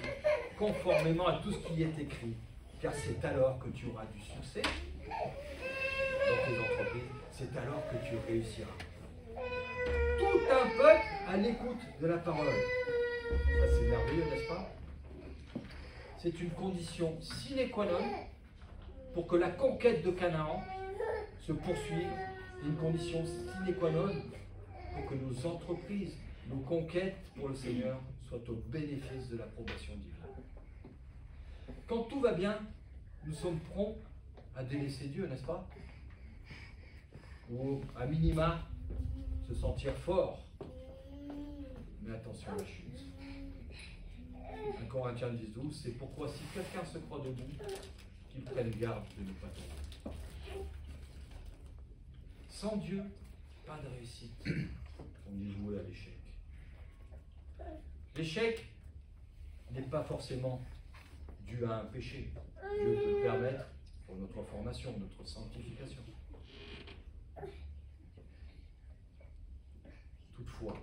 [0.60, 2.36] conformément à tout ce qui est écrit.
[2.82, 4.62] Car c'est alors que tu auras du succès
[5.08, 8.78] dans tes entreprises, c'est alors que tu réussiras.
[10.20, 12.46] Tout un peuple à l'écoute de la parole.
[12.46, 14.70] Ça c'est merveilleux, n'est-ce pas?
[16.18, 18.04] C'est une condition sine qua non
[19.14, 20.62] pour que la conquête de Canaan
[21.40, 22.12] se poursuive,
[22.64, 24.14] une condition sine qua non
[24.94, 26.18] pour que nos entreprises,
[26.50, 30.12] nos conquêtes pour le Seigneur soit au bénéfice de l'approbation divine.
[31.88, 32.60] Quand tout va bien,
[33.26, 33.98] nous sommes prompts
[34.56, 35.68] à délaisser Dieu, n'est-ce pas?
[37.52, 38.60] Ou à minima,
[39.48, 40.46] se sentir fort.
[42.02, 43.06] Mais attention à la chute.
[44.82, 47.44] 1 Corinthiens 10, 12, c'est pourquoi si quelqu'un se croit debout,
[48.30, 49.81] qu'il prenne garde de ne pas tomber.
[52.62, 53.02] Sans Dieu,
[53.66, 54.36] pas de réussite.
[54.46, 56.14] On est voué à l'échec.
[58.16, 58.68] L'échec
[59.72, 60.62] n'est pas forcément
[61.40, 62.32] dû à un péché.
[62.80, 63.66] Dieu peut le permettre
[64.06, 66.04] pour notre formation, notre sanctification.
[70.36, 70.78] Toutefois,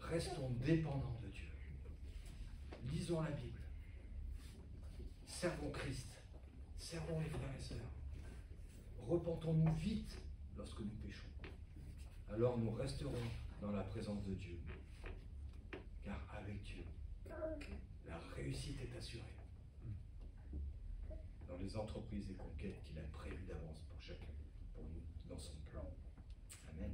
[0.00, 1.48] restons dépendants de Dieu.
[2.92, 3.58] Lisons la Bible.
[5.26, 6.12] Servons Christ.
[6.78, 7.97] Servons les frères et sœurs
[9.08, 10.18] repentons-nous vite
[10.56, 11.28] lorsque nous péchons.
[12.30, 13.14] Alors nous resterons
[13.60, 14.58] dans la présence de Dieu.
[16.02, 16.84] Car avec Dieu,
[18.06, 19.22] la réussite est assurée
[21.48, 24.32] dans les entreprises et conquêtes qu'il a prévues d'avance pour chacun,
[24.74, 25.84] pour nous, dans son plan.
[26.70, 26.92] Amen.